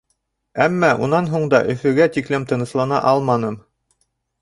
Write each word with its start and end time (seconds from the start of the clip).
Әммә 0.65 0.89
унан 1.09 1.29
һуң 1.35 1.45
да 1.55 1.61
Өфөгә 1.75 2.09
тиклем 2.17 2.51
тыныслана 2.53 3.07
алманым. 3.15 3.65